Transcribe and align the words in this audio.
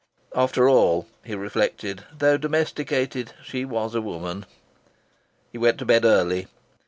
After 0.35 0.67
all 0.67 1.05
(he 1.23 1.35
reflected), 1.35 2.05
though 2.11 2.35
domesticated, 2.35 3.35
she 3.43 3.65
was 3.65 3.93
a 3.93 4.01
woman. 4.01 4.47
He 5.51 5.59
went 5.59 5.77
to 5.77 5.85
bed 5.85 6.05
early. 6.05 6.47